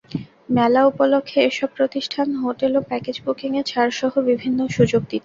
মেলা 0.49 0.81
উপলক্ষে 0.85 1.39
এসব 1.49 1.69
প্রতিষ্ঠান 1.77 2.27
হোটেল 2.43 2.73
ও 2.75 2.81
প্যাকেজ 2.89 3.15
বুকিংয়ে 3.25 3.63
ছাড়সহ 3.63 4.13
বিভিন্ন 4.29 4.59
সুযোগ 4.69 5.01
দিচ্ছে। 5.01 5.17